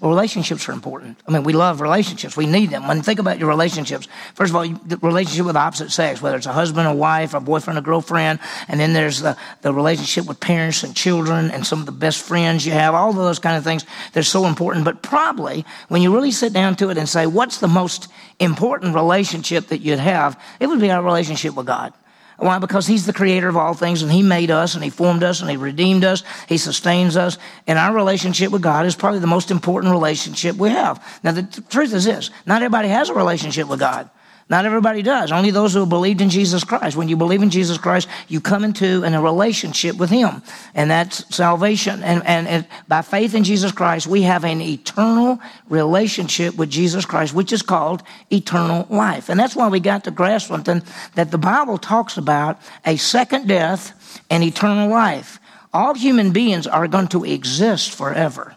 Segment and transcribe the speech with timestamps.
[0.00, 1.18] Relationships are important.
[1.28, 2.34] I mean, we love relationships.
[2.34, 2.88] We need them.
[2.88, 6.38] When think about your relationships, first of all, the relationship with the opposite sex, whether
[6.38, 10.26] it's a husband or wife, a boyfriend or girlfriend, and then there's the, the relationship
[10.26, 13.38] with parents and children and some of the best friends you have, all of those
[13.38, 14.86] kind of things, they're so important.
[14.86, 18.08] But probably when you really sit down to it and say, what's the most
[18.38, 21.92] important relationship that you'd have, it would be our relationship with God.
[22.40, 22.58] Why?
[22.58, 25.40] Because He's the creator of all things and He made us and He formed us
[25.40, 26.24] and He redeemed us.
[26.48, 27.36] He sustains us.
[27.66, 31.04] And our relationship with God is probably the most important relationship we have.
[31.22, 34.08] Now, the truth is this not everybody has a relationship with God.
[34.50, 35.30] Not everybody does.
[35.30, 36.96] Only those who have believed in Jesus Christ.
[36.96, 40.42] When you believe in Jesus Christ, you come into in a relationship with Him,
[40.74, 42.02] and that's salvation.
[42.02, 47.06] And, and, and by faith in Jesus Christ, we have an eternal relationship with Jesus
[47.06, 49.28] Christ, which is called eternal life.
[49.28, 50.82] And that's why we got to grasp something
[51.14, 55.38] that the Bible talks about a second death and eternal life.
[55.72, 58.56] All human beings are going to exist forever.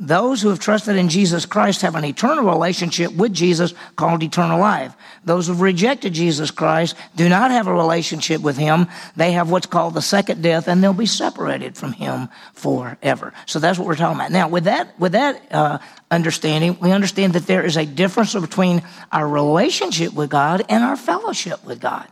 [0.00, 4.58] Those who have trusted in Jesus Christ have an eternal relationship with Jesus called eternal
[4.58, 4.94] life.
[5.24, 8.88] Those who've rejected Jesus Christ do not have a relationship with Him.
[9.14, 13.32] They have what's called the second death and they'll be separated from Him forever.
[13.46, 14.32] So that's what we're talking about.
[14.32, 15.78] Now, with that, with that, uh,
[16.10, 20.96] understanding, we understand that there is a difference between our relationship with God and our
[20.96, 22.08] fellowship with God.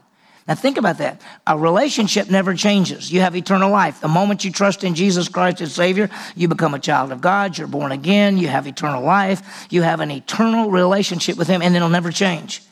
[0.48, 1.20] Now think about that.
[1.46, 3.12] A relationship never changes.
[3.12, 4.00] You have eternal life.
[4.00, 7.56] The moment you trust in Jesus Christ as Savior, you become a child of God.
[7.56, 8.38] You're born again.
[8.38, 9.66] You have eternal life.
[9.70, 12.62] You have an eternal relationship with Him, and it'll never change.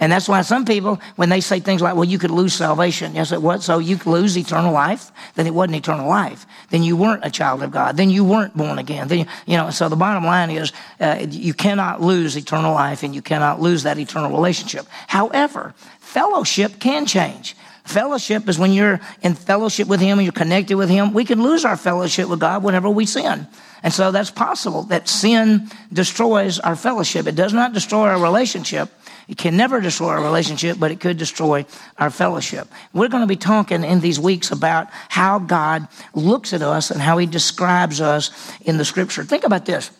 [0.00, 3.14] And that's why some people, when they say things like, well, you could lose salvation,
[3.14, 3.62] you say, what?
[3.62, 5.12] So you could lose eternal life?
[5.34, 6.46] Then it wasn't eternal life.
[6.70, 7.98] Then you weren't a child of God.
[7.98, 9.08] Then you weren't born again.
[9.08, 13.02] Then, you, you know, so the bottom line is, uh, you cannot lose eternal life
[13.02, 14.86] and you cannot lose that eternal relationship.
[15.06, 15.74] However,
[16.12, 17.56] fellowship can change.
[17.84, 21.12] Fellowship is when you're in fellowship with Him and you're connected with Him.
[21.12, 23.46] We can lose our fellowship with God whenever we sin.
[23.82, 27.26] And so that's possible that sin destroys our fellowship.
[27.26, 28.90] It does not destroy our relationship,
[29.28, 31.64] it can never destroy our relationship, but it could destroy
[31.98, 32.68] our fellowship.
[32.92, 37.00] We're going to be talking in these weeks about how God looks at us and
[37.00, 38.30] how he describes us
[38.62, 39.22] in the scripture.
[39.22, 39.90] Think about this.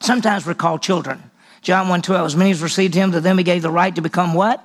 [0.00, 1.30] Sometimes we're called children.
[1.62, 4.34] John 1:12, as many as received him, to them he gave the right to become
[4.34, 4.62] what?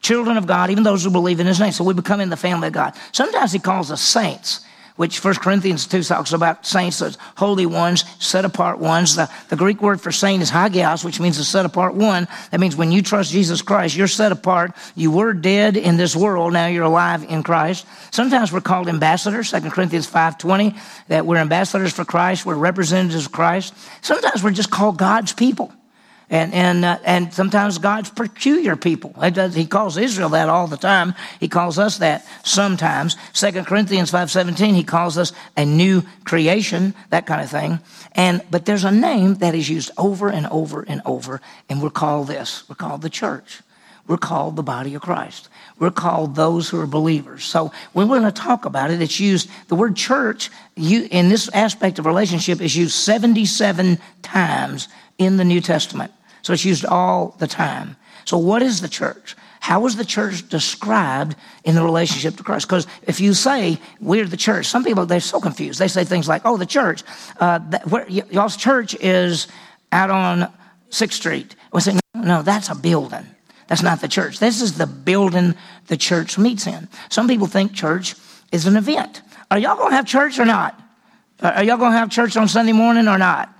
[0.00, 1.72] Children of God, even those who believe in his name.
[1.72, 2.94] So we become in the family of God.
[3.12, 8.04] Sometimes he calls us saints which 1 Corinthians 2 talks about saints as holy ones,
[8.18, 9.14] set apart ones.
[9.14, 12.26] The, the Greek word for saint is hagios, which means a set apart one.
[12.50, 14.72] That means when you trust Jesus Christ, you're set apart.
[14.94, 17.86] You were dead in this world, now you're alive in Christ.
[18.10, 23.32] Sometimes we're called ambassadors, 2 Corinthians 5.20, that we're ambassadors for Christ, we're representatives of
[23.32, 23.74] Christ.
[24.02, 25.72] Sometimes we're just called God's people.
[26.28, 29.14] And, and, uh, and sometimes God's peculiar people.
[29.22, 31.14] He calls Israel that all the time.
[31.38, 33.16] He calls us that sometimes.
[33.32, 37.78] Second Corinthians 5.17, he calls us a new creation, that kind of thing.
[38.12, 41.90] And, but there's a name that is used over and over and over, and we're
[41.90, 42.68] called this.
[42.68, 43.62] We're called the church.
[44.08, 45.48] We're called the body of Christ.
[45.78, 47.44] We're called those who are believers.
[47.44, 51.28] So when we're going to talk about it, it's used, the word church you, in
[51.28, 54.88] this aspect of relationship is used 77 times
[55.18, 56.12] in the New Testament.
[56.42, 57.96] So it's used all the time.
[58.24, 59.36] So what is the church?
[59.60, 62.68] How is the church described in the relationship to Christ?
[62.68, 65.80] Because if you say we're the church, some people they're so confused.
[65.80, 67.02] They say things like, "Oh, the church,
[67.40, 69.48] uh, that, where, y'all's church is
[69.90, 70.52] out on
[70.90, 73.26] Sixth Street." We say, no, "No, that's a building.
[73.66, 74.38] That's not the church.
[74.38, 75.56] This is the building
[75.88, 78.14] the church meets in." Some people think church
[78.52, 79.22] is an event.
[79.50, 80.80] Are y'all going to have church or not?
[81.40, 83.52] Are y'all going to have church on Sunday morning or not?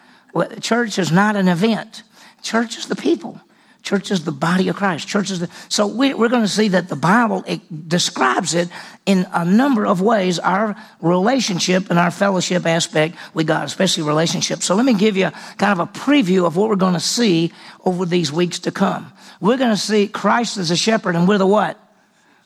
[0.60, 2.02] Church is not an event.
[2.42, 3.40] Church is the people.
[3.86, 5.06] Church is the body of Christ.
[5.06, 7.44] Church is the, so we, are going to see that the Bible
[7.86, 8.68] describes it
[9.06, 10.40] in a number of ways.
[10.40, 14.64] Our relationship and our fellowship aspect with God, especially relationships.
[14.64, 17.52] So let me give you kind of a preview of what we're going to see
[17.84, 19.12] over these weeks to come.
[19.40, 21.78] We're going to see Christ as a shepherd, and we're the what?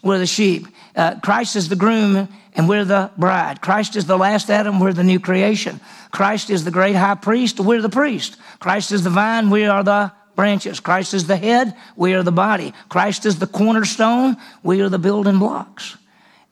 [0.03, 0.67] We're the sheep.
[0.95, 3.61] Uh, Christ is the groom, and we're the bride.
[3.61, 5.81] Christ is the last Adam, we're the new creation.
[6.11, 8.37] Christ is the great high priest, we're the priest.
[8.59, 10.81] Christ is the vine, we are the branches.
[10.81, 12.73] Christ is the head, we are the body.
[12.89, 15.97] Christ is the cornerstone, we are the building blocks.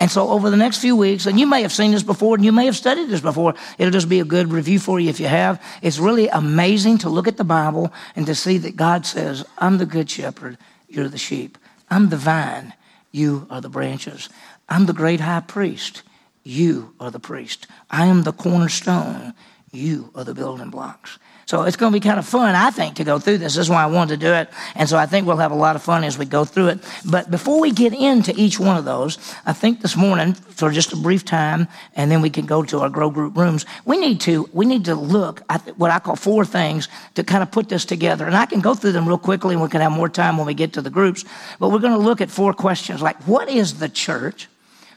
[0.01, 2.45] And so over the next few weeks, and you may have seen this before and
[2.45, 5.19] you may have studied this before, it'll just be a good review for you if
[5.19, 5.61] you have.
[5.83, 9.79] It's really amazing to look at the Bible and to see that God says, I'm
[9.79, 10.57] the good shepherd,
[10.89, 11.59] you're the sheep.
[11.91, 12.75] I'm the vine,
[13.11, 14.29] you are the branches.
[14.69, 16.03] I'm the great high priest,
[16.45, 17.67] you are the priest.
[17.91, 19.35] I am the cornerstone,
[19.71, 21.19] You are the building blocks.
[21.45, 23.55] So it's going to be kind of fun, I think, to go through this.
[23.55, 24.51] This is why I wanted to do it.
[24.75, 26.79] And so I think we'll have a lot of fun as we go through it.
[27.11, 29.17] But before we get into each one of those,
[29.47, 32.81] I think this morning, for just a brief time, and then we can go to
[32.81, 36.17] our grow group rooms, we need to, we need to look at what I call
[36.17, 38.27] four things to kind of put this together.
[38.27, 40.47] And I can go through them real quickly and we can have more time when
[40.47, 41.25] we get to the groups.
[41.59, 44.49] But we're going to look at four questions like, what is the church?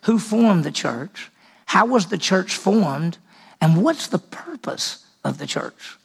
[0.04, 1.30] Who formed the church?
[1.68, 3.18] How was the church formed?
[3.60, 5.98] And what's the purpose of the church?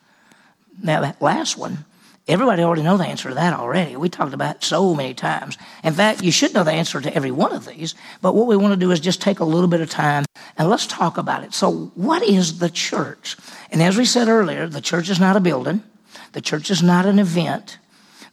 [0.83, 1.87] Now, that last one,
[2.29, 3.97] everybody already know the answer to that already.
[3.97, 5.57] We talked about it so many times.
[5.83, 8.57] In fact, you should know the answer to every one of these, but what we
[8.57, 10.27] want to do is just take a little bit of time
[10.59, 11.55] and let's talk about it.
[11.55, 13.37] So, what is the church?
[13.71, 15.83] And as we said earlier, the church is not a building,
[16.33, 17.79] the church is not an event.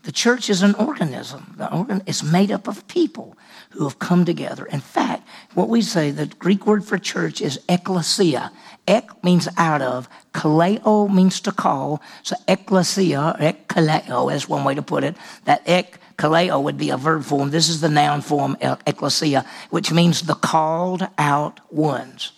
[0.04, 1.56] The church is an organism.
[1.72, 3.38] Organ is made up of people
[3.74, 4.66] who have come together.
[4.66, 8.52] In fact, what we say, the Greek word for church is ekklesia.
[8.88, 10.08] Ek means out of.
[10.34, 12.02] Kaleo means to call.
[12.22, 15.16] So ekklesia, ek kaleo is one way to put it.
[15.46, 17.50] That ek kaleo would be a verb form.
[17.50, 22.32] This is the noun form, ekklesia, which means the called out ones.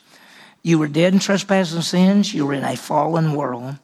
[0.64, 2.34] You were dead in trespasses and sins.
[2.34, 3.76] You were in a fallen world.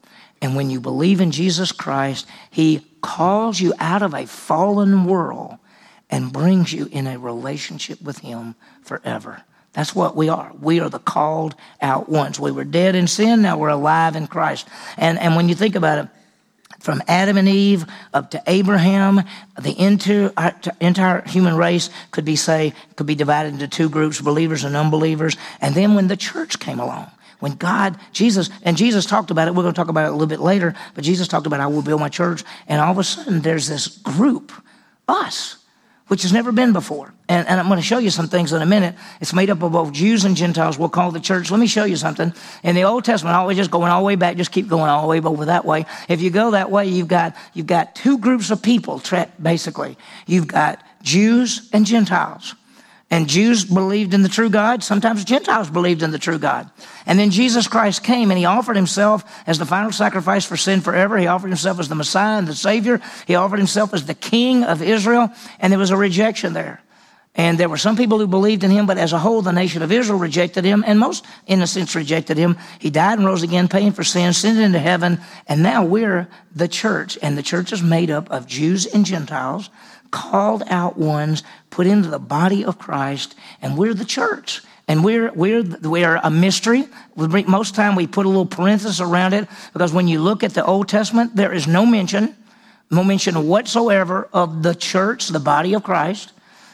[0.42, 5.58] And when you believe in Jesus Christ, He calls you out of a fallen world
[6.12, 9.44] and brings you in a relationship with Him forever.
[9.74, 10.52] That's what we are.
[10.60, 12.40] We are the called out ones.
[12.40, 14.68] We were dead in sin, now we're alive in Christ.
[14.98, 16.10] And, and when you think about it,
[16.82, 19.22] from Adam and Eve up to Abraham,
[19.60, 24.20] the entire, uh, entire human race could be say could be divided into two groups,
[24.20, 25.38] believers and unbelievers.
[25.62, 29.56] And then when the church came along, when God, Jesus, and Jesus talked about it,
[29.56, 31.68] we're going to talk about it a little bit later, but Jesus talked about I
[31.68, 34.52] will build my church, and all of a sudden there's this group,
[35.08, 35.58] us,
[36.12, 37.14] which has never been before.
[37.30, 38.96] And, and, I'm going to show you some things in a minute.
[39.22, 40.78] It's made up of both Jews and Gentiles.
[40.78, 41.50] We'll call the church.
[41.50, 42.34] Let me show you something.
[42.64, 45.04] In the Old Testament, always just going all the way back, just keep going all
[45.04, 45.86] the way over that way.
[46.10, 49.02] If you go that way, you've got, you've got two groups of people,
[49.42, 49.98] basically.
[50.28, 52.56] You've got Jews and Gentiles.
[53.12, 54.84] And Jews believed in the true God.
[54.84, 56.72] Sometimes Gentiles believed in the true God.
[57.06, 60.80] And then Jesus Christ came and he offered himself as the final sacrifice for sin
[60.80, 61.18] forever.
[61.18, 63.02] He offered himself as the Messiah and the Savior.
[63.28, 65.30] He offered himself as the King of Israel.
[65.60, 66.82] And there was a rejection there.
[67.36, 69.82] And there were some people who believed in him, but as a whole, the nation
[69.82, 72.58] of Israel rejected him, and most, in a sense, rejected him.
[72.78, 75.18] He died and rose again, paying for sin, ascended into heaven,
[75.48, 77.18] and now we're the church.
[77.22, 79.70] And the church is made up of Jews and Gentiles
[80.12, 84.62] called out ones put into the body of Christ, and we're the church.
[84.88, 86.84] And we're, we're, we're a mystery.
[87.16, 90.66] Most time we put a little parenthesis around it because when you look at the
[90.66, 92.36] Old Testament, there is no mention,
[92.90, 96.34] no mention whatsoever of the church, the body of Christ.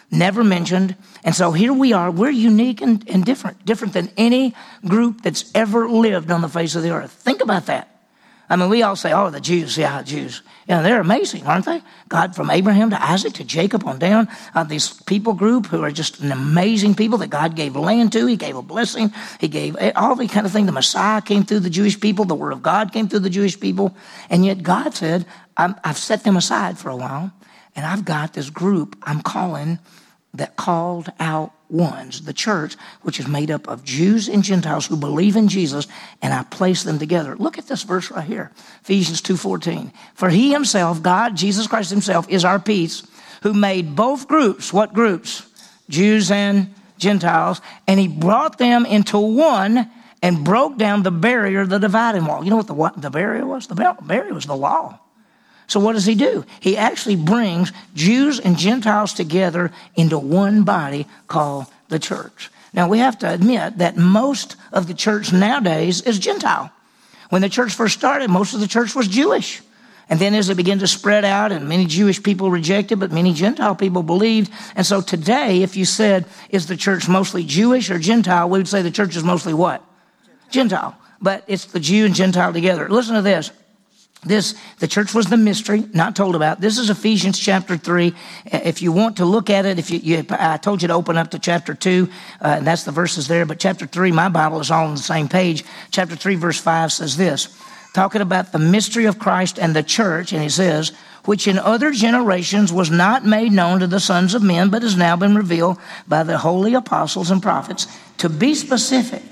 [0.10, 0.96] Never mentioned.
[1.24, 2.10] And so here we are.
[2.10, 4.56] We're unique and, and different, different than any
[4.88, 7.12] group that's ever lived on the face of the earth.
[7.12, 7.97] Think about that.
[8.50, 10.42] I mean, we all say, oh, the Jews, yeah, Jews.
[10.68, 11.82] Yeah, they're amazing, aren't they?
[12.08, 15.92] God, from Abraham to Isaac to Jacob on down, uh, this people group who are
[15.92, 18.26] just an amazing people that God gave land to.
[18.26, 19.14] He gave a blessing.
[19.40, 20.66] He gave all the kind of thing.
[20.66, 22.26] The Messiah came through the Jewish people.
[22.26, 23.96] The Word of God came through the Jewish people.
[24.30, 25.26] And yet God said,
[25.58, 27.32] I've set them aside for a while,
[27.76, 29.80] and I've got this group I'm calling
[30.34, 34.96] that called out ones, the church, which is made up of Jews and Gentiles who
[34.96, 35.88] believe in Jesus,
[36.22, 37.36] and I place them together.
[37.36, 39.92] Look at this verse right here, Ephesians 2.14.
[40.14, 43.06] For he himself, God, Jesus Christ himself, is our peace,
[43.44, 45.46] who made both groups, what groups?
[45.90, 49.90] Jews and Gentiles, and he brought them into one
[50.22, 52.44] and broke down the barrier, the dividing wall.
[52.44, 53.68] You know what the, what the barrier was?
[53.68, 55.00] The barrier was the law.
[55.68, 56.46] So what does he do?
[56.62, 62.50] He actually brings Jews and Gentiles together into one body called the church.
[62.74, 66.72] Now we have to admit that most of the church nowadays is Gentile.
[67.30, 69.62] When the church first started, most of the church was Jewish.
[70.10, 73.34] And then as it began to spread out and many Jewish people rejected, but many
[73.34, 74.52] Gentile people believed.
[74.76, 78.50] And so today, if you said, is the church mostly Jewish or Gentile?
[78.50, 79.84] We would say the church is mostly what?
[80.50, 80.98] Gentile.
[81.22, 82.88] But it's the Jew and Gentile together.
[82.88, 83.52] Listen to this.
[84.24, 86.60] This, the church was the mystery, not told about.
[86.60, 88.14] This is Ephesians chapter 3.
[88.46, 91.18] If you want to look at it, if you, you I told you to open
[91.18, 92.10] up to chapter 2,
[92.42, 95.02] uh, and that's the verses there, but chapter 3, my Bible is all on the
[95.02, 95.64] same page.
[95.92, 97.56] Chapter 3, verse 5 says this,
[97.94, 100.92] talking about the mystery of Christ and the church, and he says,
[101.26, 104.98] which in other generations was not made known to the sons of men, but has
[104.98, 107.86] now been revealed by the holy apostles and prophets,
[108.18, 109.24] to be specific,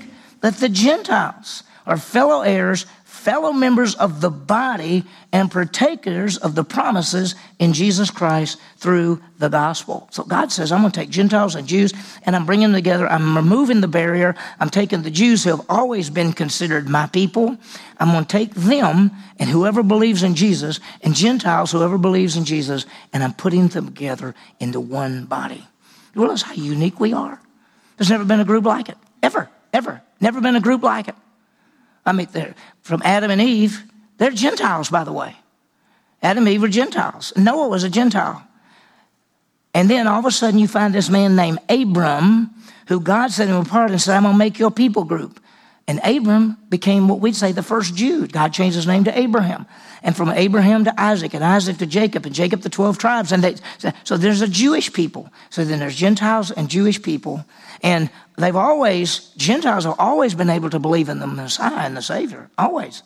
[0.42, 2.86] that the Gentiles are fellow heirs,
[3.26, 5.02] fellow members of the body,
[5.32, 10.06] and partakers of the promises in Jesus Christ through the gospel.
[10.12, 11.92] So God says, I'm going to take Gentiles and Jews
[12.22, 13.08] and I'm bringing them together.
[13.08, 14.36] I'm removing the barrier.
[14.60, 17.58] I'm taking the Jews who have always been considered my people.
[17.98, 22.44] I'm going to take them and whoever believes in Jesus and Gentiles, whoever believes in
[22.44, 25.66] Jesus, and I'm putting them together into one body.
[26.14, 27.42] You realize how unique we are?
[27.96, 28.96] There's never been a group like it.
[29.20, 30.00] Ever, ever.
[30.20, 31.16] Never been a group like it.
[32.06, 33.84] I mean, from Adam and Eve,
[34.16, 35.36] they're Gentiles, by the way.
[36.22, 37.32] Adam and Eve were Gentiles.
[37.36, 38.46] Noah was a Gentile.
[39.74, 42.50] And then all of a sudden you find this man named Abram,
[42.88, 45.38] who God set him apart and said, I'm going to make your people group.
[45.88, 48.26] And Abram became what we'd say the first Jew.
[48.26, 49.66] God changed his name to Abraham.
[50.02, 53.30] And from Abraham to Isaac, and Isaac to Jacob, and Jacob to 12 tribes.
[53.30, 53.56] And they,
[54.02, 55.32] so there's a Jewish people.
[55.50, 57.44] So then there's Gentiles and Jewish people.
[57.82, 62.02] And they've always, Gentiles have always been able to believe in the Messiah and the
[62.02, 62.50] Savior.
[62.58, 63.04] Always.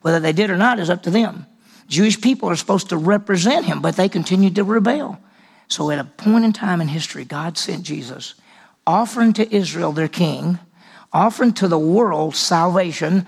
[0.00, 1.46] Whether they did or not is up to them.
[1.88, 5.20] Jewish people are supposed to represent him, but they continued to rebel.
[5.68, 8.34] So at a point in time in history, God sent Jesus,
[8.86, 10.58] offering to Israel their king,
[11.14, 13.26] offering to the world salvation,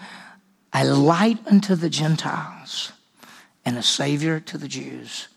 [0.74, 2.92] a light unto the Gentiles,
[3.64, 5.28] and a savior to the Jews.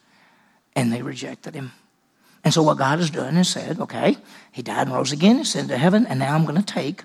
[0.75, 1.71] And they rejected him.
[2.43, 4.17] And so what God has done is said, okay,
[4.51, 7.03] he died and rose again, he's sent to heaven, and now I'm going to take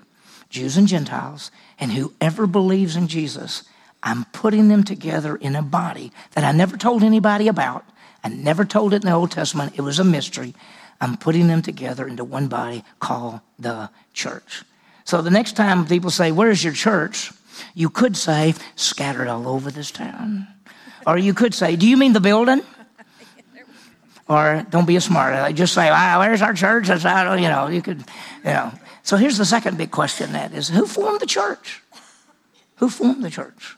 [0.48, 3.64] Jews and Gentiles, and whoever believes in Jesus,
[4.02, 7.84] I'm putting them together in a body that I never told anybody about.
[8.22, 9.74] I never told it in the Old Testament.
[9.76, 10.54] It was a mystery.
[11.00, 14.62] I'm putting them together into one body called the church.
[15.04, 17.32] So the next time people say, Where's your church?
[17.74, 20.48] You could say, Scattered all over this town.
[21.06, 22.62] Or you could say, Do you mean the building?
[24.28, 25.54] Or don't be a smart.
[25.54, 26.86] Just say, wow, where's our church?
[26.86, 28.72] That's how, you know, you could, you know.
[29.02, 31.82] So here's the second big question that is, who formed the church?
[32.76, 33.76] Who formed the church?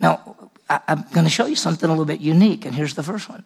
[0.00, 3.02] Now, I, am going to show you something a little bit unique, and here's the.
[3.02, 3.44] First one.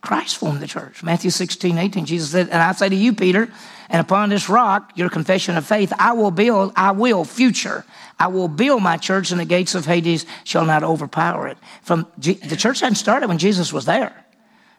[0.00, 1.02] Christ formed the church.
[1.02, 3.48] Matthew 16, 18, Jesus said, and I say to you, Peter,
[3.88, 7.84] and upon this rock, your confession of faith, I will build, I will, future,
[8.18, 11.58] I will build my church, and the gates of Hades shall not overpower it.
[11.82, 14.24] From the church hadn't started when Jesus was there.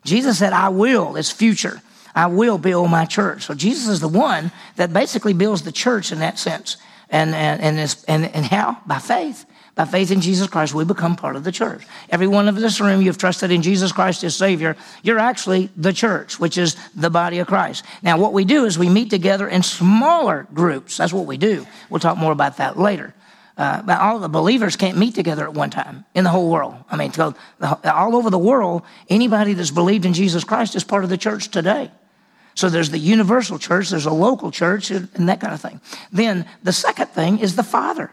[0.03, 1.81] Jesus said, I will, it's future.
[2.15, 3.43] I will build my church.
[3.43, 6.77] So Jesus is the one that basically builds the church in that sense.
[7.09, 8.77] And, and, and, and, and how?
[8.85, 9.45] By faith.
[9.75, 11.83] By faith in Jesus Christ, we become part of the church.
[12.09, 14.75] Every one of this room, you've trusted in Jesus Christ as Savior.
[15.01, 17.83] You're actually the church, which is the body of Christ.
[18.03, 20.97] Now, what we do is we meet together in smaller groups.
[20.97, 21.65] That's what we do.
[21.89, 23.15] We'll talk more about that later.
[23.57, 26.75] Uh, but all the believers can't meet together at one time in the whole world.
[26.89, 31.09] I mean, all over the world, anybody that's believed in Jesus Christ is part of
[31.09, 31.89] the church today.
[32.55, 35.81] So there's the universal church, there's a local church, and that kind of thing.
[36.11, 38.11] Then the second thing is the Father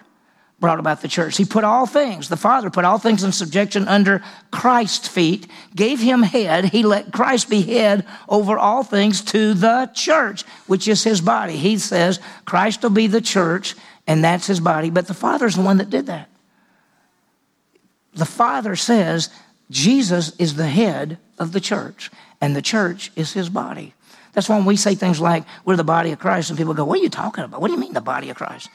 [0.61, 1.39] brought about the church.
[1.39, 6.01] He put all things, the Father put all things in subjection under Christ's feet, gave
[6.01, 6.67] him head.
[6.67, 11.57] He let Christ be head over all things to the church, which is his body.
[11.57, 13.75] He says Christ will be the church
[14.07, 14.91] and that's his body.
[14.91, 16.29] But the Father's the one that did that.
[18.13, 19.31] The Father says
[19.71, 23.95] Jesus is the head of the church, and the church is his body.
[24.33, 26.85] That's why when we say things like, we're the body of Christ, and people go,
[26.85, 27.61] What are you talking about?
[27.61, 28.69] What do you mean the body of Christ?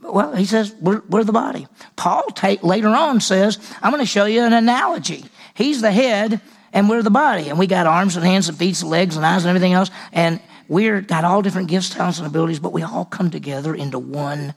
[0.00, 1.68] Well, he says, We're, we're the body.
[1.96, 2.24] Paul
[2.62, 5.24] later on says, I'm going to show you an analogy.
[5.54, 6.40] He's the head,
[6.72, 7.48] and we're the body.
[7.48, 9.90] And we got arms and hands and feet and legs and eyes and everything else.
[10.12, 13.98] And we're got all different gifts, talents, and abilities, but we all come together into
[13.98, 14.54] one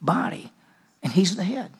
[0.00, 0.52] body,
[1.02, 1.72] and he's the head.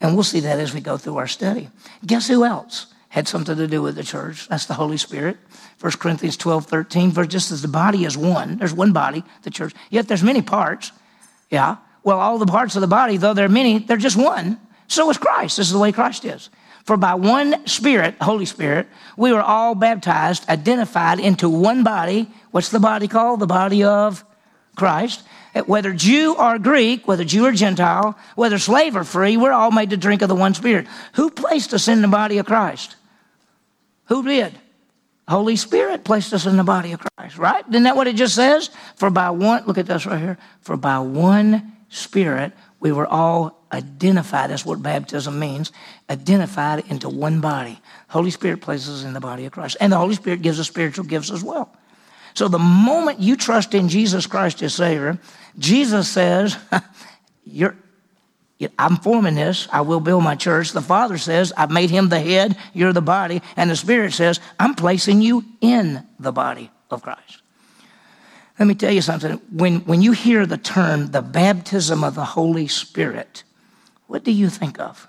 [0.00, 1.68] And we'll see that as we go through our study.
[2.04, 4.48] Guess who else had something to do with the church?
[4.48, 5.36] That's the Holy Spirit.
[5.80, 9.50] 1 Corinthians 12, 13, for just as the body is one, there's one body, the
[9.50, 10.92] church, yet there's many parts.
[11.50, 11.76] Yeah.
[12.02, 14.58] Well, all the parts of the body, though there are many, they're just one.
[14.88, 15.56] So is Christ.
[15.56, 16.50] This is the way Christ is.
[16.84, 22.28] For by one Spirit, Holy Spirit, we were all baptized, identified into one body.
[22.50, 23.40] What's the body called?
[23.40, 24.24] The body of
[24.76, 25.22] Christ
[25.54, 29.70] eh, whether Jew or Greek, whether Jew or Gentile, whether slave or free, we're all
[29.70, 30.86] made to drink of the one Spirit.
[31.14, 32.96] Who placed us in the body of Christ?
[34.10, 34.58] Who did?
[35.28, 37.64] Holy Spirit placed us in the body of Christ, right?
[37.68, 38.68] Isn't that what it just says?
[38.96, 40.38] For by one, look at this right here.
[40.60, 44.50] For by one Spirit, we were all identified.
[44.50, 45.70] That's what baptism means.
[46.08, 47.80] Identified into one body.
[48.08, 49.76] Holy Spirit places us in the body of Christ.
[49.80, 51.72] And the Holy Spirit gives us spiritual gifts as well.
[52.34, 55.18] So the moment you trust in Jesus Christ as Savior,
[55.58, 56.56] Jesus says,
[57.44, 57.76] You're,
[58.78, 59.68] I'm forming this.
[59.72, 60.72] I will build my church.
[60.72, 62.56] The Father says, I've made him the head.
[62.74, 63.42] You're the body.
[63.56, 67.42] And the Spirit says, I'm placing you in the body of Christ.
[68.58, 69.40] Let me tell you something.
[69.50, 73.44] When, when you hear the term, the baptism of the Holy Spirit,
[74.06, 75.08] what do you think of?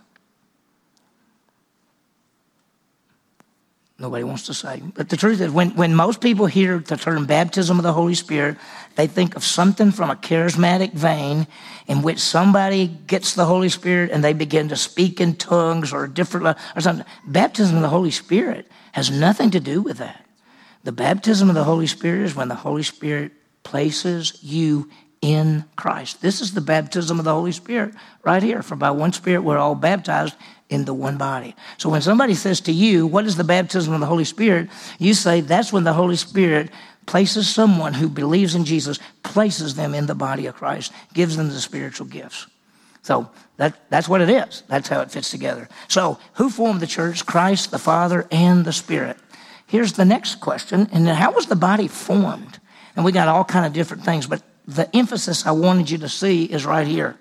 [4.01, 4.81] Nobody wants to say.
[4.95, 8.15] But the truth is, when, when most people hear the term baptism of the Holy
[8.15, 8.57] Spirit,
[8.95, 11.45] they think of something from a charismatic vein
[11.85, 16.07] in which somebody gets the Holy Spirit and they begin to speak in tongues or
[16.07, 17.05] different or something.
[17.27, 20.25] Baptism of the Holy Spirit has nothing to do with that.
[20.83, 24.89] The baptism of the Holy Spirit is when the Holy Spirit places you
[25.21, 26.23] in Christ.
[26.23, 27.93] This is the baptism of the Holy Spirit
[28.23, 28.63] right here.
[28.63, 30.35] For by one Spirit we're all baptized
[30.71, 31.55] in the one body.
[31.77, 34.69] So when somebody says to you, What is the baptism of the Holy Spirit?
[34.97, 36.71] you say, That's when the Holy Spirit
[37.05, 41.49] places someone who believes in Jesus, places them in the body of Christ, gives them
[41.49, 42.47] the spiritual gifts.
[43.03, 44.63] So that, that's what it is.
[44.67, 45.67] That's how it fits together.
[45.87, 47.25] So, who formed the church?
[47.25, 49.17] Christ, the Father, and the Spirit.
[49.67, 50.87] Here's the next question.
[50.91, 52.59] And then, how was the body formed?
[52.95, 56.09] And we got all kind of different things, but the emphasis I wanted you to
[56.09, 57.17] see is right here.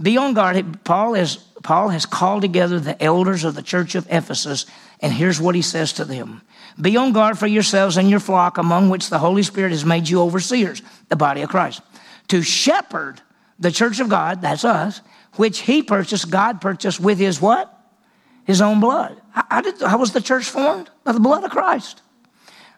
[0.00, 0.84] Be on guard.
[0.84, 4.66] Paul is Paul has called together the elders of the church of Ephesus,
[5.00, 6.42] and here's what he says to them
[6.80, 10.08] Be on guard for yourselves and your flock, among which the Holy Spirit has made
[10.08, 11.80] you overseers, the body of Christ,
[12.28, 13.20] to shepherd
[13.58, 15.00] the church of God, that's us,
[15.36, 17.72] which he purchased, God purchased with his what?
[18.44, 19.20] His own blood.
[19.30, 20.90] How, did, how was the church formed?
[21.04, 22.02] By the blood of Christ.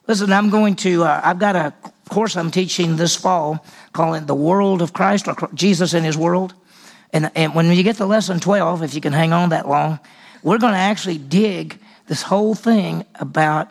[0.06, 1.75] Listen, I'm going to, uh, I've got a
[2.08, 6.54] course I'm teaching this fall calling The World of Christ or Jesus in His World.
[7.12, 9.99] And, and when you get to lesson 12, if you can hang on that long,
[10.43, 13.71] we're going to actually dig this whole thing about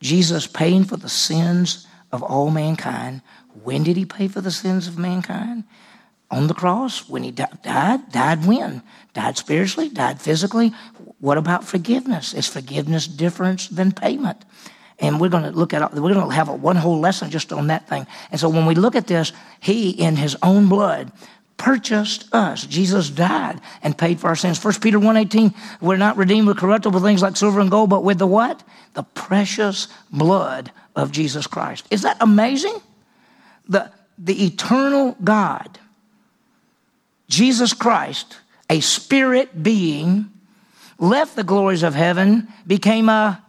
[0.00, 3.22] Jesus paying for the sins of all mankind.
[3.62, 5.64] When did he pay for the sins of mankind?
[6.30, 8.82] On the cross, when he died, died when?
[9.14, 10.72] Died spiritually, died physically.
[11.20, 12.34] What about forgiveness?
[12.34, 14.44] Is forgiveness different than payment?
[14.98, 17.52] And we're going to look at, we're going to have a, one whole lesson just
[17.52, 18.06] on that thing.
[18.30, 21.12] And so when we look at this, he, in his own blood,
[21.56, 22.66] purchased us.
[22.66, 24.62] Jesus died and paid for our sins.
[24.62, 28.18] 1 Peter 1.18, we're not redeemed with corruptible things like silver and gold, but with
[28.18, 28.62] the what?
[28.94, 31.86] The precious blood of Jesus Christ.
[31.90, 32.80] Is that amazing?
[33.68, 35.78] The, the eternal God,
[37.28, 38.38] Jesus Christ,
[38.70, 40.30] a spirit being,
[40.98, 43.42] left the glories of heaven, became a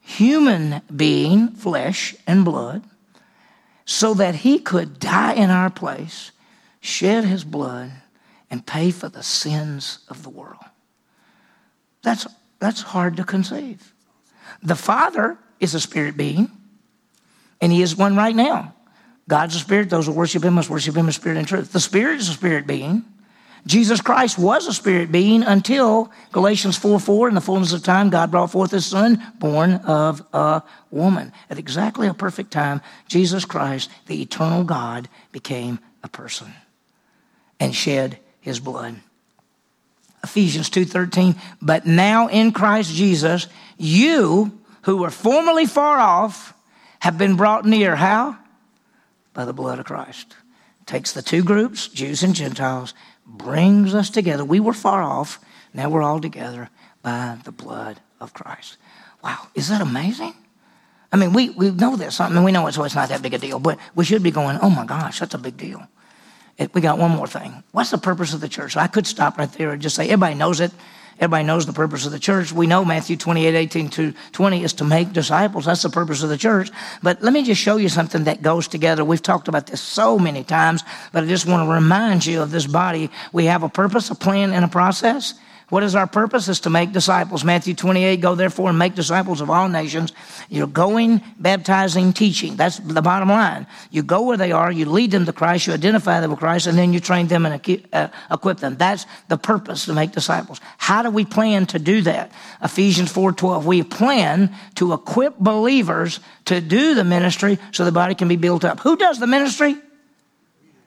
[0.00, 2.82] human being, flesh and blood,
[3.86, 6.30] so that he could die in our place
[6.84, 7.90] shed his blood,
[8.50, 10.62] and pay for the sins of the world.
[12.02, 12.26] That's,
[12.58, 13.94] that's hard to conceive.
[14.62, 16.50] The Father is a spirit being,
[17.58, 18.74] and he is one right now.
[19.26, 19.88] God's a spirit.
[19.88, 21.72] Those who worship him must worship him in spirit and truth.
[21.72, 23.02] The Spirit is a spirit being.
[23.66, 28.10] Jesus Christ was a spirit being until Galatians 4 4, in the fullness of time,
[28.10, 31.32] God brought forth his son, born of a woman.
[31.48, 36.52] At exactly a perfect time, Jesus Christ, the eternal God, became a person
[37.60, 38.96] and shed his blood.
[40.22, 46.54] Ephesians 2:13 But now in Christ Jesus you who were formerly far off
[47.00, 48.36] have been brought near how?
[49.32, 50.36] By the blood of Christ.
[50.86, 52.94] Takes the two groups, Jews and Gentiles,
[53.26, 54.44] brings us together.
[54.44, 55.40] We were far off,
[55.72, 56.70] now we're all together
[57.02, 58.76] by the blood of Christ.
[59.22, 60.34] Wow, is that amazing?
[61.10, 62.20] I mean, we, we know this.
[62.20, 64.22] I mean, we know it's, so it's not that big a deal, but we should
[64.22, 65.86] be going, oh my gosh, that's a big deal
[66.72, 67.62] we got one more thing.
[67.72, 68.76] What's the purpose of the church?
[68.76, 70.72] I could stop right there and just say, everybody knows it.
[71.20, 72.52] Everybody knows the purpose of the church.
[72.52, 75.66] We know Matthew 28, 18 to 20 is to make disciples.
[75.66, 76.70] That's the purpose of the church.
[77.02, 79.04] But let me just show you something that goes together.
[79.04, 82.50] We've talked about this so many times, but I just want to remind you of
[82.50, 83.10] this body.
[83.32, 85.34] We have a purpose, a plan, and a process.
[85.70, 86.48] What is our purpose?
[86.48, 87.42] Is to make disciples.
[87.42, 90.12] Matthew 28, go therefore and make disciples of all nations.
[90.50, 92.56] You're going, baptizing, teaching.
[92.56, 93.66] That's the bottom line.
[93.90, 96.66] You go where they are, you lead them to Christ, you identify them with Christ,
[96.66, 98.76] and then you train them and uh, equip them.
[98.76, 100.60] That's the purpose to make disciples.
[100.76, 102.30] How do we plan to do that?
[102.62, 108.28] Ephesians 4.12, we plan to equip believers to do the ministry so the body can
[108.28, 108.80] be built up.
[108.80, 109.76] Who does the ministry?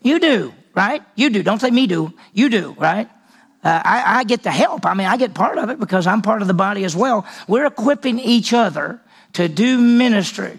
[0.04, 1.02] You do, right?
[1.16, 1.42] You do.
[1.42, 2.14] Don't say me do.
[2.32, 3.10] You do, right?
[3.68, 4.86] Uh, I, I, get the help.
[4.86, 7.26] I mean, I get part of it because I'm part of the body as well.
[7.50, 9.02] We're equipping each other
[9.34, 10.58] to do ministry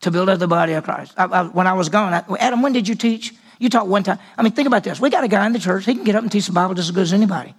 [0.00, 1.12] to build up the body of Christ.
[1.18, 3.34] I, I, when I was gone, Adam, when did you teach?
[3.58, 4.18] You taught one time.
[4.38, 4.98] I mean, think about this.
[4.98, 5.84] We got a guy in the church.
[5.84, 7.54] He can get up and teach the Bible just as good as anybody.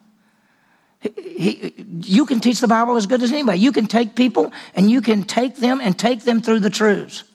[1.02, 3.60] He, he, you can teach the Bible as good as anybody.
[3.60, 7.26] You can take people and you can take them and take them through the truths.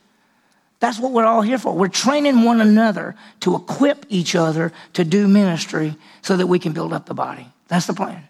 [0.84, 1.72] That's what we're all here for.
[1.72, 6.74] We're training one another to equip each other to do ministry so that we can
[6.74, 7.46] build up the body.
[7.68, 8.22] That's the plan.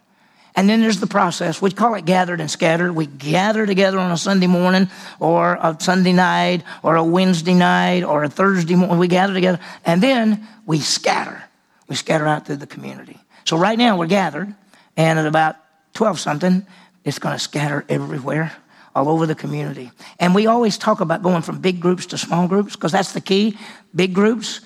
[0.55, 1.61] And then there's the process.
[1.61, 2.93] We call it gathered and scattered.
[2.93, 4.89] We gather together on a Sunday morning
[5.19, 8.99] or a Sunday night or a Wednesday night or a Thursday morning.
[8.99, 11.43] We gather together and then we scatter.
[11.89, 13.19] We scatter out through the community.
[13.47, 14.55] So right now we're gathered
[14.97, 15.57] And at about
[15.95, 16.65] 12 something,
[17.05, 18.53] it's going to scatter everywhere
[18.95, 19.91] all over the community.
[20.21, 23.21] And we always talk about going from big groups to small groups because that's the
[23.21, 23.59] key
[23.95, 24.61] big groups,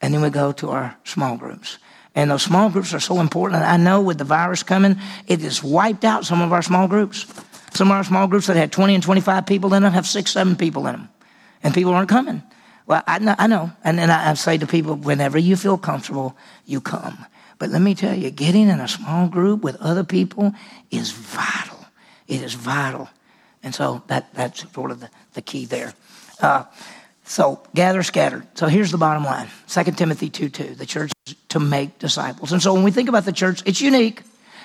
[0.00, 1.78] and then we go to our small groups.
[2.14, 3.62] And those small groups are so important.
[3.62, 4.96] And I know with the virus coming,
[5.28, 7.26] it has wiped out some of our small groups.
[7.74, 10.32] Some of our small groups that had 20 and 25 people in them have six,
[10.32, 11.08] seven people in them,
[11.62, 12.42] and people aren't coming.
[12.86, 13.70] Well, I know, I know.
[13.84, 17.26] and then I, I say to people, whenever you feel comfortable, you come.
[17.58, 20.54] But let me tell you, getting in a small group with other people
[20.90, 21.84] is vital.
[22.26, 23.10] It is vital.
[23.62, 25.94] And so that, that's sort of the, the key there.
[26.40, 26.64] Uh,
[27.24, 28.46] so gather scattered.
[28.54, 31.12] So here's the bottom line 2 Timothy 2 2, the church
[31.50, 32.52] to make disciples.
[32.52, 34.22] And so when we think about the church, it's unique,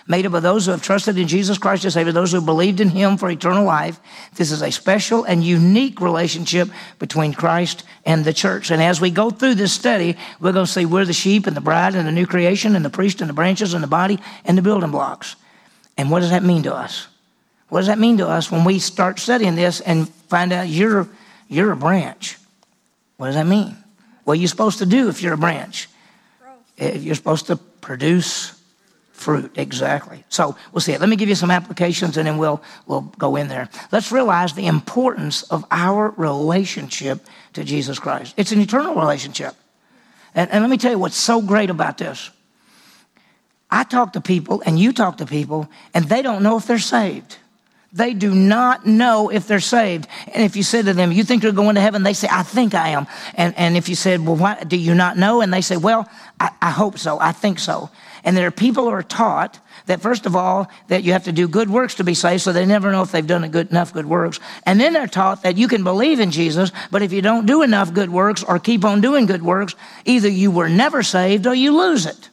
[0.08, 2.80] made up of those who have trusted in Jesus Christ as Savior, those who believed
[2.80, 4.00] in Him for eternal life.
[4.36, 8.72] This is a special and unique relationship between Christ and the church.
[8.72, 11.58] And as we go through this study, we're going to see we're the sheep and
[11.58, 14.20] the bride and the new creation and the priest and the branches and the body
[14.46, 15.36] and the building blocks.
[15.98, 17.08] And what does that mean to us?
[17.74, 21.10] What does that mean to us when we start studying this and find out you're,
[21.48, 22.38] you're a branch?
[23.18, 23.76] What does that mean?
[24.26, 25.90] What are you supposed to do if you're a branch?
[26.78, 28.62] You're supposed to produce
[29.12, 30.24] fruit, exactly.
[30.30, 31.00] So we'll see it.
[31.00, 33.70] Let me give you some applications and then we'll, we'll go in there.
[33.92, 38.36] Let's realize the importance of our relationship to Jesus Christ.
[38.38, 39.56] It's an eternal relationship.
[40.36, 42.30] And, and let me tell you what's so great about this.
[43.72, 46.78] I talk to people and you talk to people and they don't know if they're
[46.78, 47.38] saved.
[47.96, 50.08] They do not know if they're saved.
[50.34, 52.02] And if you said to them, You think you're going to heaven?
[52.02, 53.06] They say, I think I am.
[53.36, 55.42] And, and if you said, Well, why, do you not know?
[55.42, 57.20] And they say, Well, I, I hope so.
[57.20, 57.92] I think so.
[58.24, 61.32] And there are people who are taught that, first of all, that you have to
[61.32, 63.94] do good works to be saved, so they never know if they've done good, enough
[63.94, 64.40] good works.
[64.66, 67.62] And then they're taught that you can believe in Jesus, but if you don't do
[67.62, 69.76] enough good works or keep on doing good works,
[70.06, 72.30] either you were never saved or you lose it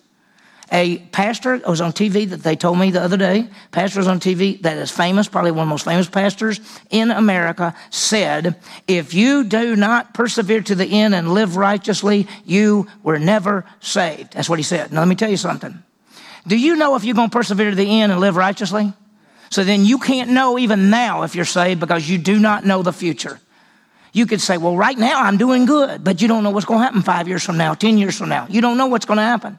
[0.73, 3.49] a pastor was on TV that they told me the other day.
[3.73, 7.11] Pastor was on TV that is famous, probably one of the most famous pastors in
[7.11, 8.57] America, said,
[8.87, 14.35] If you do not persevere to the end and live righteously, you were never saved.
[14.35, 14.93] That's what he said.
[14.93, 15.83] Now, let me tell you something.
[16.47, 18.93] Do you know if you're going to persevere to the end and live righteously?
[19.51, 22.83] So then you can't know even now if you're saved because you do not know
[22.83, 23.41] the future.
[24.13, 26.79] You could say, Well, right now I'm doing good, but you don't know what's going
[26.79, 28.47] to happen five years from now, 10 years from now.
[28.49, 29.59] You don't know what's going to happen.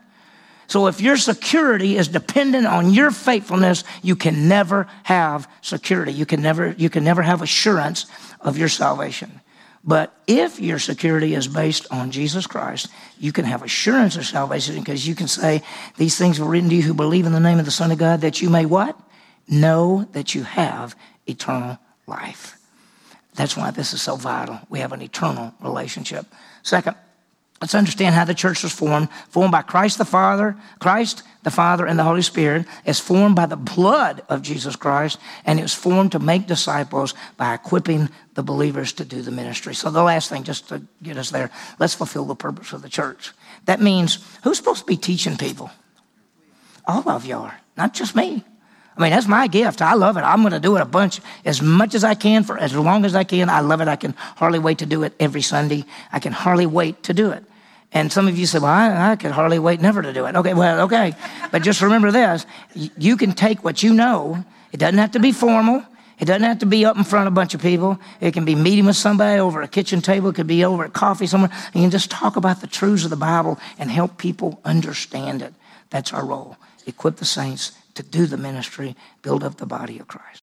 [0.71, 6.13] So if your security is dependent on your faithfulness, you can never have security.
[6.13, 8.05] You can never, you can never have assurance
[8.39, 9.41] of your salvation.
[9.83, 12.87] But if your security is based on Jesus Christ,
[13.19, 15.61] you can have assurance of salvation because you can say,
[15.97, 17.97] These things were written to you who believe in the name of the Son of
[17.97, 18.97] God, that you may what?
[19.49, 20.95] Know that you have
[21.27, 22.57] eternal life.
[23.35, 24.61] That's why this is so vital.
[24.69, 26.27] We have an eternal relationship.
[26.63, 26.95] Second,
[27.61, 29.09] Let's understand how the church was formed.
[29.29, 32.65] Formed by Christ the Father, Christ the Father, and the Holy Spirit.
[32.85, 37.13] is formed by the blood of Jesus Christ, and it was formed to make disciples
[37.37, 39.75] by equipping the believers to do the ministry.
[39.75, 42.89] So, the last thing, just to get us there, let's fulfill the purpose of the
[42.89, 43.31] church.
[43.65, 45.69] That means who's supposed to be teaching people?
[46.87, 48.43] All of you are, not just me.
[48.97, 49.81] I mean, that's my gift.
[49.81, 50.21] I love it.
[50.21, 53.05] I'm going to do it a bunch, as much as I can, for as long
[53.05, 53.49] as I can.
[53.49, 53.87] I love it.
[53.87, 55.85] I can hardly wait to do it every Sunday.
[56.11, 57.43] I can hardly wait to do it.
[57.93, 60.35] And some of you say, well, I, I could hardly wait never to do it.
[60.35, 61.13] Okay, well, okay.
[61.51, 65.31] But just remember this you can take what you know, it doesn't have to be
[65.31, 65.83] formal.
[66.19, 67.99] It doesn't have to be up in front of a bunch of people.
[68.19, 70.29] It can be meeting with somebody over a kitchen table.
[70.29, 71.49] It could be over at coffee somewhere.
[71.73, 75.51] You can just talk about the truths of the Bible and help people understand it.
[75.89, 76.57] That's our role.
[76.85, 80.40] Equip the saints to do the ministry, build up the body of Christ.